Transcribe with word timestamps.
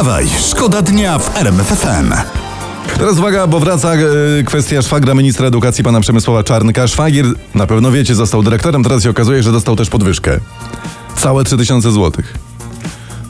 Wstawaj, 0.00 0.26
szkoda 0.50 0.82
dnia 0.82 1.18
w 1.18 1.36
RMF 1.36 1.66
FM. 1.66 2.12
Teraz 2.98 3.18
uwaga, 3.18 3.46
bo 3.46 3.60
wraca 3.60 3.94
e, 3.94 3.98
kwestia 4.44 4.82
szwagra 4.82 5.14
ministra 5.14 5.46
edukacji 5.46 5.84
pana 5.84 6.00
Przemysława 6.00 6.44
Czarnka. 6.44 6.88
Szwagier, 6.88 7.26
na 7.54 7.66
pewno 7.66 7.90
wiecie, 7.90 8.14
został 8.14 8.42
dyrektorem, 8.42 8.82
teraz 8.82 9.02
się 9.02 9.10
okazuje, 9.10 9.42
że 9.42 9.52
dostał 9.52 9.76
też 9.76 9.90
podwyżkę. 9.90 10.40
Całe 11.16 11.44
3000 11.44 11.90
złotych. 11.90 12.34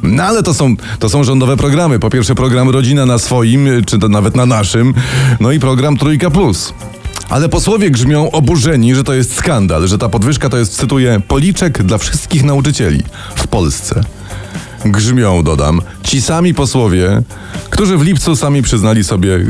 No 0.03 0.22
ale 0.22 0.43
to 0.43 0.54
są, 0.54 0.77
to 0.98 1.09
są 1.09 1.25
rządowe 1.25 1.56
programy. 1.56 1.98
Po 1.98 2.11
pierwsze 2.11 2.34
program 2.34 2.71
Rodzina 2.71 3.07
na 3.07 3.18
swoim, 3.18 3.68
czy 3.87 3.98
to 3.98 4.09
nawet 4.09 4.37
na 4.37 4.46
naszym, 4.46 4.95
no 5.41 5.52
i 5.52 5.61
program 5.61 5.96
Trójka 5.96 6.30
Plus. 6.30 6.75
Ale 7.29 7.48
posłowie 7.48 7.91
grzmią 7.91 8.30
oburzeni, 8.30 8.95
że 8.95 9.05
to 9.05 9.14
jest 9.14 9.37
skandal, 9.37 9.89
że 9.89 9.98
ta 9.98 10.09
podwyżka 10.09 10.48
to 10.48 10.57
jest, 10.57 10.77
cytuję, 10.77 11.21
policzek 11.29 11.82
dla 11.82 11.98
wszystkich 11.98 12.45
nauczycieli 12.45 13.02
w 13.34 13.46
Polsce. 13.46 14.05
Grzmią, 14.85 15.43
dodam, 15.43 15.81
ci 16.03 16.23
sami 16.23 16.55
posłowie, 16.55 17.23
którzy 17.71 17.97
w 17.97 18.02
lipcu 18.02 18.37
sami 18.37 18.62
przyznali 18.62 19.05
sobie 19.05 19.34
y, 19.34 19.47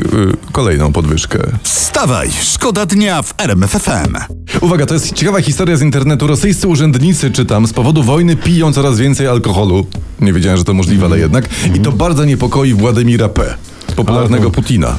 kolejną 0.53 0.93
podwyżkę. 0.93 1.39
Wstawaj, 1.63 2.31
szkoda 2.43 2.87
dnia 2.87 3.23
w 3.23 3.35
RMF 3.39 3.71
FM. 3.71 4.17
Uwaga, 4.61 4.87
to 4.87 4.95
jest 4.95 5.13
ciekawa 5.13 5.41
historia 5.41 5.77
z 5.77 5.83
internetu. 5.83 6.27
Rosyjscy 6.27 6.69
urzędnicy, 6.69 7.31
czytam, 7.31 7.67
z 7.67 7.73
powodu 7.73 8.03
wojny 8.03 8.37
piją 8.37 8.73
coraz 8.73 8.99
więcej 8.99 9.27
alkoholu. 9.27 9.87
Nie 10.21 10.33
wiedziałem, 10.33 10.59
że 10.59 10.65
to 10.65 10.75
możliwe, 10.75 11.07
ale 11.07 11.19
jednak. 11.19 11.49
I 11.75 11.81
to 11.81 11.93
bardzo 11.93 12.25
niepokoi 12.25 12.75
Władimira 12.75 13.29
P., 13.29 13.55
popularnego 13.97 14.51
Putina. 14.51 14.99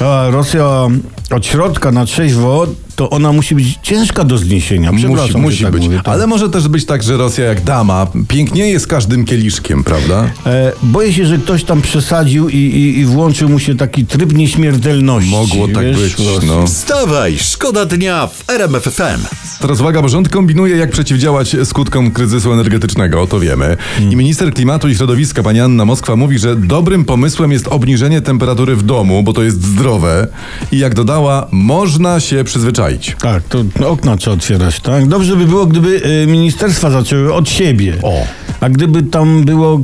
A 0.00 0.30
Rosja 0.30 0.86
od 1.30 1.46
środka 1.46 1.92
na 1.92 2.04
trzeźwo, 2.04 2.66
to 2.96 3.10
ona 3.10 3.32
musi 3.32 3.54
być 3.54 3.78
ciężka 3.82 4.24
do 4.24 4.38
zniesienia. 4.38 4.92
Musi, 4.92 5.06
musi 5.38 5.64
tak 5.64 5.72
być. 5.72 5.84
Mówię, 5.84 5.96
tak. 5.96 6.08
Ale 6.08 6.26
może 6.26 6.50
też 6.50 6.68
być 6.68 6.84
tak, 6.84 7.02
że 7.02 7.16
Rosja 7.16 7.44
jak 7.44 7.64
dama 7.64 8.06
pięknieje 8.28 8.80
z 8.80 8.86
każdym 8.86 9.24
kieliszkiem, 9.24 9.84
prawda? 9.84 10.30
E, 10.46 10.72
boję 10.82 11.12
się, 11.12 11.26
że 11.26 11.38
ktoś 11.38 11.64
tam 11.64 11.82
przesadził 11.82 12.48
i, 12.48 12.56
i, 12.56 12.98
i 12.98 13.04
włączył 13.04 13.48
mu 13.48 13.58
się 13.58 13.76
taki 13.76 14.06
tryb 14.06 14.32
nieśmiertelności. 14.32 15.30
Mogło 15.30 15.68
tak 15.68 15.84
wiesz, 15.84 15.96
być, 15.96 16.16
no. 16.46 16.66
Wstawaj, 16.66 17.38
szkoda 17.38 17.86
dnia 17.86 18.26
w 18.26 18.50
RMF 18.50 18.82
FM. 18.84 19.44
Teraz 19.60 19.80
uwaga, 19.80 20.02
bo 20.02 20.08
rząd 20.08 20.28
kombinuje, 20.28 20.76
jak 20.76 20.90
przeciwdziałać 20.90 21.56
skutkom 21.64 22.10
kryzysu 22.10 22.52
energetycznego, 22.52 23.26
to 23.26 23.40
wiemy. 23.40 23.76
I 24.10 24.16
minister 24.16 24.54
klimatu 24.54 24.88
i 24.88 24.94
środowiska, 24.94 25.42
pani 25.42 25.60
Anna 25.60 25.84
Moskwa, 25.84 26.16
mówi, 26.16 26.38
że 26.38 26.56
dobrym 26.56 27.04
pomysłem 27.04 27.52
jest 27.52 27.68
obniżenie 27.68 28.20
temperatury 28.20 28.76
w 28.76 28.82
domu, 28.82 29.22
bo 29.22 29.32
to 29.32 29.42
jest 29.42 29.62
zdrowe. 29.62 30.28
I 30.72 30.78
jak 30.78 30.94
dodała, 30.94 31.46
można 31.50 32.20
się 32.20 32.44
przyzwyczaić. 32.44 32.83
Tak, 33.20 33.42
to 33.42 33.64
okna 33.88 34.16
trzeba 34.16 34.36
otwierać, 34.36 34.80
tak? 34.80 35.06
Dobrze 35.08 35.36
by 35.36 35.46
było, 35.46 35.66
gdyby 35.66 36.02
e, 36.22 36.26
ministerstwa 36.26 36.90
zaczęły 36.90 37.34
od 37.34 37.48
siebie. 37.48 37.92
O. 38.02 38.26
A 38.60 38.68
gdyby 38.68 39.02
tam 39.02 39.44
było 39.44 39.80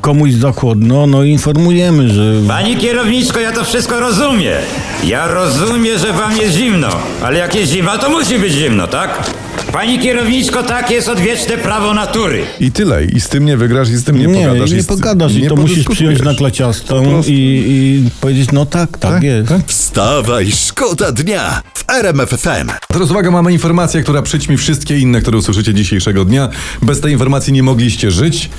komuś 0.00 0.32
za 0.32 0.52
chłodno, 0.52 1.06
no 1.06 1.22
informujemy, 1.22 2.08
że... 2.08 2.34
Pani 2.48 2.76
kierowniczko, 2.76 3.40
ja 3.40 3.52
to 3.52 3.64
wszystko 3.64 4.00
rozumiem. 4.00 4.58
Ja 5.04 5.26
rozumiem, 5.28 5.98
że 5.98 6.12
wam 6.12 6.36
jest 6.36 6.56
zimno, 6.56 6.88
ale 7.22 7.38
jak 7.38 7.54
jest 7.54 7.72
zima, 7.72 7.98
to 7.98 8.10
musi 8.10 8.38
być 8.38 8.52
zimno, 8.52 8.86
tak? 8.86 9.30
Pani 9.72 9.98
kierowniczko, 9.98 10.62
tak 10.62 10.90
jest 10.90 11.08
odwieczne 11.08 11.58
prawo 11.58 11.94
natury. 11.94 12.42
I 12.60 12.72
tyle. 12.72 13.04
I 13.04 13.20
z 13.20 13.28
tym 13.28 13.44
nie 13.44 13.56
wygrasz, 13.56 13.88
i 13.90 13.96
z 13.96 14.04
tym 14.04 14.18
nie, 14.18 14.26
Nie, 14.26 14.46
pogadasz. 14.46 14.70
nie 14.72 14.82
z- 14.82 14.86
pogadasz 14.86 15.32
i 15.32 15.42
nie 15.42 15.48
to 15.48 15.56
musisz 15.56 15.84
przyjąć 15.84 16.22
na 16.22 16.34
klaciastą 16.34 17.22
i, 17.26 17.32
i 17.66 18.10
powiedzieć, 18.20 18.48
no 18.52 18.66
tak, 18.66 18.98
tak, 18.98 19.22
jest. 19.22 19.52
Wstawaj, 19.66 20.50
szkoda 20.52 21.12
dnia 21.12 21.62
w 21.86 21.90
RMF 21.90 22.30
FM. 22.30 22.70
Teraz 22.88 23.10
uwaga, 23.10 23.30
mamy 23.30 23.52
informację, 23.52 24.02
która 24.02 24.22
przyćmi 24.22 24.56
wszystkie 24.56 24.98
inne, 24.98 25.20
które 25.20 25.38
usłyszycie 25.38 25.74
dzisiejszego 25.74 26.24
dnia. 26.24 26.48
Bez 26.82 27.00
tej 27.00 27.12
informacji 27.12 27.52
nie 27.52 27.62
mogliście 27.62 28.10
żyć. 28.10 28.50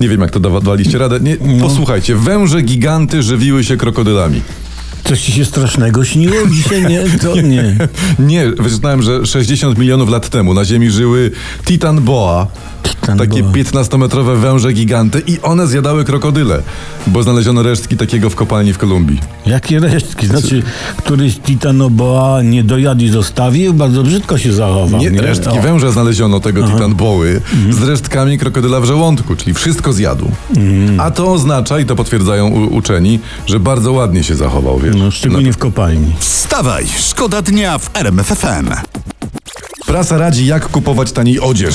Nie 0.00 0.08
wiem, 0.08 0.20
jak 0.20 0.30
to 0.30 0.40
dawa- 0.40 0.60
dawaliście 0.60 0.98
radę. 0.98 1.20
Nie, 1.20 1.36
No. 1.40 1.68
Posłuchajcie, 1.68 2.16
węże 2.16 2.62
giganty 2.62 3.22
żywiły 3.22 3.64
się 3.64 3.76
krokodylami. 3.76 4.42
Coś 5.04 5.20
ci 5.20 5.32
się 5.32 5.44
strasznego 5.44 6.04
śniło 6.04 6.46
dzisiaj? 6.50 6.86
Nie, 6.86 7.04
to 7.18 7.40
nie. 7.52 7.76
Nie, 8.18 8.46
wyczytałem, 8.50 9.02
że 9.02 9.26
60 9.26 9.78
milionów 9.78 10.08
lat 10.10 10.28
temu 10.28 10.54
na 10.54 10.64
Ziemi 10.64 10.90
żyły 10.90 11.30
Titan 11.64 12.00
Boa. 12.00 12.46
Titan 12.82 13.18
takie 13.18 13.42
boa. 13.42 13.52
15-metrowe 13.52 14.36
węże 14.36 14.72
giganty 14.72 15.22
i 15.26 15.40
one 15.42 15.66
zjadały 15.66 16.04
krokodyle, 16.04 16.62
bo 17.06 17.22
znaleziono 17.22 17.62
resztki 17.62 17.96
takiego 17.96 18.30
w 18.30 18.34
kopalni 18.34 18.72
w 18.72 18.78
Kolumbii. 18.78 19.20
Jakie 19.46 19.80
resztki? 19.80 20.26
Znaczy, 20.26 20.62
któryś 20.96 21.36
titanoboa 21.38 22.42
nie 22.42 22.64
dojadł 22.64 23.02
i 23.04 23.08
zostawił, 23.08 23.74
bardzo 23.74 24.02
brzydko 24.02 24.38
się 24.38 24.52
zachował. 24.52 25.00
Nie, 25.00 25.10
resztki 25.10 25.58
O. 25.58 25.62
węża 25.62 25.90
znaleziono 25.90 26.40
tego 26.40 26.68
Titan 26.68 26.94
Boły 26.94 27.40
z 27.70 27.82
resztkami 27.82 28.38
krokodyla 28.38 28.80
w 28.80 28.84
żołądku, 28.84 29.36
czyli 29.36 29.54
wszystko 29.54 29.92
zjadł. 29.92 30.30
A 30.98 31.10
to 31.10 31.32
oznacza, 31.32 31.78
i 31.80 31.84
to 31.84 31.96
potwierdzają 31.96 32.48
u, 32.48 32.74
uczeni, 32.76 33.18
że 33.46 33.60
bardzo 33.60 33.92
ładnie 33.92 34.24
się 34.24 34.34
zachował, 34.36 34.78
wiesz. 34.78 34.91
No, 34.96 35.10
szczególnie 35.10 35.52
w 35.52 35.58
kopalni. 35.58 36.12
Wstawaj, 36.18 36.86
szkoda 36.98 37.42
dnia 37.42 37.78
w 37.78 37.90
RMF 37.94 38.26
FM. 38.26 38.70
Prasa 39.92 40.18
radzi, 40.18 40.46
jak 40.46 40.68
kupować 40.68 41.12
taniej 41.12 41.40
odzież. 41.40 41.74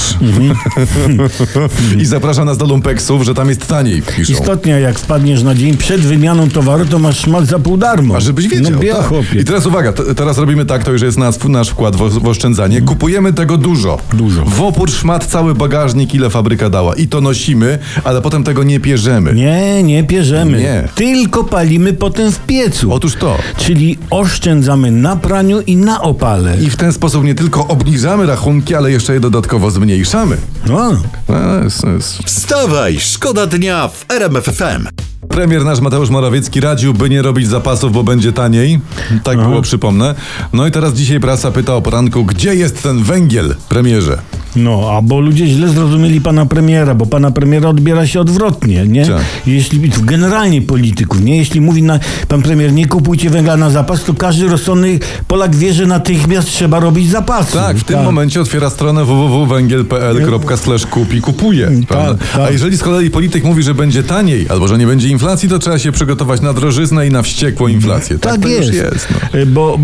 I 2.02 2.06
zaprasza 2.06 2.46
nas 2.46 2.58
do 2.58 2.66
lumpeksów, 2.66 3.24
że 3.24 3.34
tam 3.34 3.50
jest 3.50 3.68
taniej, 3.68 4.02
piszą. 4.02 4.34
Istotnie, 4.34 4.72
jak 4.72 5.00
wpadniesz 5.00 5.44
na 5.44 5.56
dzień 5.56 5.78
przed 5.78 6.02
wymianą 6.02 6.50
towaru, 6.50 6.86
to 6.86 7.00
masz 7.00 7.20
szmat 7.20 7.46
za 7.48 7.60
pół 7.60 7.78
darmo. 7.78 8.16
A 8.16 8.20
żebyś 8.20 8.48
wiedział, 8.48 8.72
No, 8.78 8.84
ja, 8.84 8.96
tak. 8.96 9.06
chłopie. 9.08 9.40
I 9.40 9.44
teraz 9.46 9.66
uwaga, 9.66 9.94
t- 9.94 10.16
teraz 10.16 10.38
robimy 10.38 10.66
tak, 10.66 10.84
to 10.84 10.92
już 10.92 11.02
jest 11.02 11.18
nasz, 11.18 11.36
nasz 11.50 11.70
wkład 11.70 11.96
w, 11.96 12.00
w 12.20 12.28
oszczędzanie. 12.28 12.82
Kupujemy 12.82 13.34
tego 13.34 13.58
dużo. 13.58 13.98
Dużo. 14.14 14.46
W 14.46 14.62
opór 14.62 14.92
szmat 14.92 15.26
cały 15.26 15.56
bagażnik, 15.56 16.14
ile 16.16 16.30
fabryka 16.30 16.70
dała. 16.70 16.96
I 16.96 17.08
to 17.08 17.22
nosimy, 17.22 17.80
ale 18.04 18.22
potem 18.22 18.44
tego 18.44 18.64
nie 18.64 18.80
pierzemy. 18.80 19.34
Nie, 19.34 19.84
nie 19.84 20.04
pierzemy. 20.04 20.58
Nie. 20.60 20.84
Tylko 20.96 21.44
palimy 21.44 21.94
potem 21.94 22.32
w 22.32 22.40
piecu. 22.40 22.94
Otóż 22.94 23.16
to. 23.16 23.38
Czyli 23.58 23.98
oszczędzamy 24.10 24.92
na 24.92 25.16
praniu 25.16 25.62
i 25.62 25.76
na 25.76 26.02
opale. 26.02 26.58
I 26.62 26.70
w 26.70 26.76
ten 26.76 26.94
sposób 26.94 27.24
nie 27.24 27.36
tylko 27.36 27.68
obniżamy 27.68 28.07
rachunki, 28.16 28.76
ale 28.76 28.92
jeszcze 28.92 29.14
je 29.14 29.20
dodatkowo 29.20 29.72
zmniejszamy. 29.72 30.38
No. 30.68 31.02
No, 31.30 31.64
jest, 31.64 31.84
jest. 31.84 32.24
Wstawaj, 32.26 33.00
szkoda 33.00 33.48
dnia 33.48 33.88
w 33.88 34.06
RMF 34.12 34.46
FM. 34.46 34.88
Premier 35.30 35.66
nasz 35.66 35.80
Mateusz 35.80 36.10
Morawiecki 36.10 36.60
radził, 36.60 36.94
by 36.94 37.10
nie 37.10 37.22
robić 37.22 37.48
zapasów, 37.48 37.92
bo 37.92 38.04
będzie 38.04 38.34
taniej. 38.34 38.80
Tak 39.24 39.38
było, 39.38 39.62
przypomnę. 39.62 40.16
No 40.54 40.68
i 40.68 40.72
teraz 40.72 40.94
dzisiaj 40.94 41.20
prasa 41.20 41.52
pyta 41.52 41.76
o 41.76 41.82
poranku, 41.82 42.26
gdzie 42.26 42.56
jest 42.56 42.84
ten 42.84 43.04
węgiel, 43.04 43.56
premierze? 43.70 44.18
No, 44.58 44.92
a 44.98 45.02
bo 45.02 45.20
ludzie 45.20 45.48
źle 45.48 45.70
zrozumieli 45.70 46.22
pana 46.22 46.46
premiera, 46.46 46.96
bo 46.96 47.06
pana 47.06 47.32
premiera 47.32 47.70
odbiera 47.70 48.08
się 48.08 48.20
odwrotnie, 48.20 48.86
nie? 48.88 49.06
Tak. 49.06 49.22
Jeśli 49.48 49.90
generalnie 50.04 50.62
polityków, 50.62 51.22
nie? 51.22 51.38
Jeśli 51.38 51.62
mówi 51.62 51.84
na, 51.84 52.00
pan 52.28 52.42
premier, 52.42 52.74
nie 52.74 52.86
kupujcie 52.88 53.30
węgla 53.30 53.58
na 53.58 53.70
zapas, 53.70 54.04
to 54.04 54.14
każdy 54.14 54.48
rozsądny 54.48 55.00
Polak 55.28 55.56
wie, 55.56 55.74
że 55.74 55.86
natychmiast 55.86 56.48
trzeba 56.48 56.80
robić 56.80 57.10
zapasy. 57.10 57.54
Tak, 57.54 57.78
w 57.78 57.84
tym 57.84 58.04
momencie 58.04 58.42
otwiera 58.42 58.70
stronę 58.70 59.06
www.węgiel.pl 59.06 60.58
slash 60.58 60.86
kup 60.86 61.14
i 61.14 61.22
kupuje. 61.22 61.72
tak. 61.88 62.18
A 62.42 62.50
jeżeli 62.50 62.78
z 62.78 62.84
kolei 62.84 63.10
polityk 63.10 63.44
mówi, 63.44 63.64
że 63.64 63.74
będzie 63.76 64.04
taniej, 64.04 64.46
albo 64.50 64.68
że 64.68 64.78
nie 64.78 64.88
będzie 64.88 65.10
inflacji, 65.10 65.50
to 65.50 65.60
trzeba 65.60 65.80
się 65.80 65.92
przygotować 65.92 66.42
na 66.42 66.54
drożyznę 66.54 67.08
i 67.08 67.12
na 67.12 67.22
wściekłą 67.22 67.68
inflację. 67.68 68.20
Tak, 68.20 68.32
Tak, 68.34 68.42
to 68.42 68.48
jest. 68.48 68.68
już 68.68 68.76
jest. 68.76 69.08
No. 69.34 69.40
Y, 69.40 69.46
Bo, 69.46 69.80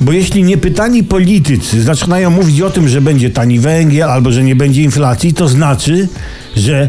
bo 0.00 0.12
jeśli 0.12 0.42
niepytani 0.44 1.02
politycy 1.04 1.82
zaczynają 1.82 2.30
mówić 2.30 2.60
o 2.60 2.70
tym, 2.70 2.88
że 2.88 3.00
będzie 3.00 3.30
tani 3.30 3.58
węgiel 3.58 3.83
albo 4.10 4.32
że 4.32 4.42
nie 4.42 4.56
będzie 4.56 4.82
inflacji, 4.82 5.34
to 5.34 5.48
znaczy, 5.48 6.08
że 6.56 6.88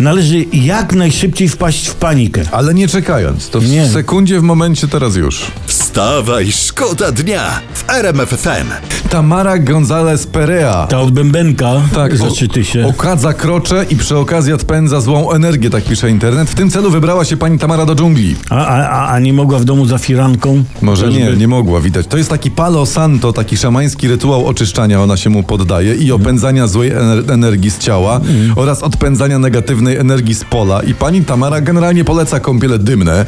należy 0.00 0.44
jak 0.52 0.92
najszybciej 0.94 1.48
wpaść 1.48 1.86
w 1.88 1.94
panikę. 1.94 2.42
Ale 2.52 2.74
nie 2.74 2.88
czekając, 2.88 3.48
to 3.50 3.60
w 3.60 3.68
Nie. 3.68 3.88
sekundzie, 3.88 4.40
w 4.40 4.42
momencie, 4.42 4.88
teraz 4.88 5.16
już. 5.16 5.42
Wstawaj, 5.66 6.52
szkoda 6.52 7.12
dnia 7.12 7.42
w 7.74 7.90
RMF 7.90 8.28
FM. 8.28 8.70
Tamara 9.10 9.58
González 9.58 10.26
Perea. 10.26 10.86
Ta 10.86 11.00
od 11.00 11.10
bębenka 11.10 11.72
Tak, 11.94 12.16
zaczyty 12.16 12.64
się. 12.64 12.86
okadza 12.86 13.32
krocze 13.34 13.84
i 13.90 13.96
przy 13.96 14.16
okazji 14.16 14.52
odpędza 14.52 15.00
złą 15.00 15.30
energię, 15.32 15.70
tak 15.70 15.84
pisze 15.84 16.10
internet. 16.10 16.50
W 16.50 16.54
tym 16.54 16.70
celu 16.70 16.90
wybrała 16.90 17.24
się 17.24 17.36
pani 17.36 17.58
Tamara 17.58 17.86
do 17.86 17.94
dżungli. 17.94 18.36
A, 18.50 18.66
a, 18.66 19.08
a, 19.12 19.18
nie 19.18 19.32
mogła 19.32 19.58
w 19.58 19.64
domu 19.64 19.86
za 19.86 19.98
firanką? 19.98 20.64
Może 20.82 21.08
nie, 21.08 21.30
nie 21.36 21.48
mogła 21.48 21.80
widać. 21.80 22.06
To 22.06 22.16
jest 22.16 22.30
taki 22.30 22.50
palo 22.50 22.86
santo, 22.86 23.32
taki 23.32 23.56
szamański 23.56 24.08
rytuał 24.08 24.46
oczyszczania, 24.46 25.02
ona 25.02 25.16
się 25.16 25.30
mu 25.30 25.42
poddaje 25.42 25.94
i 25.94 26.12
opędzania 26.12 26.66
złej 26.66 26.92
ener- 26.92 27.32
energii 27.32 27.70
z 27.70 27.78
ciała 27.78 28.20
oraz 28.56 28.82
odpędzania 28.82 29.38
negatywnej 29.86 29.96
energii 29.96 30.34
z 30.34 30.44
pola. 30.44 30.82
I 30.82 30.94
pani 30.94 31.24
Tamara 31.24 31.60
generalnie 31.60 32.04
poleca 32.04 32.40
kąpiele 32.40 32.78
dymne, 32.78 33.26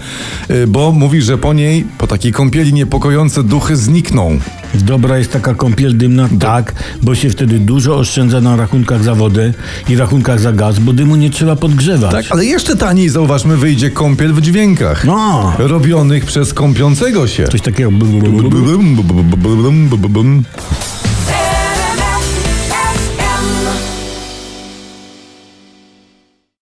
y, 0.51 0.67
bo 0.67 0.93
mówi, 0.93 1.23
że 1.23 1.39
po 1.39 1.53
niej, 1.53 1.87
po 1.99 2.07
takiej 2.07 2.33
kąpieli 2.33 2.73
niepokojące 2.73 3.43
duchy 3.43 3.77
znikną. 3.77 4.39
Dobra 4.75 5.19
jest 5.19 5.33
taka 5.33 5.55
kąpiel 5.55 5.97
dymna? 5.97 6.29
Tak, 6.41 6.75
bo 7.03 7.15
się 7.15 7.31
wtedy 7.31 7.59
dużo 7.59 7.97
oszczędza 7.97 8.41
na 8.41 8.57
rachunkach 8.57 9.05
za 9.05 9.15
wodę 9.15 9.53
i 9.89 9.97
rachunkach 9.97 10.41
za 10.41 10.53
gaz, 10.53 10.79
bo 10.79 10.93
dymu 10.93 11.17
nie 11.17 11.31
trzeba 11.31 11.57
podgrzewać. 11.57 12.13
Tak, 12.13 12.25
ale 12.31 12.45
jeszcze 12.45 12.77
taniej, 12.77 13.09
zauważmy, 13.09 13.57
wyjdzie 13.57 13.91
kąpiel 13.91 14.33
w 14.33 14.41
dźwiękach. 14.41 15.05
No. 15.05 15.53
Robionych 15.59 16.25
przez 16.25 16.55
kąpiącego 16.55 17.27
się. 17.27 17.45
Coś 17.45 17.61
takiego. 17.61 17.91
Bum, 17.91 18.21
bum, 19.89 20.13
bum. 20.13 20.45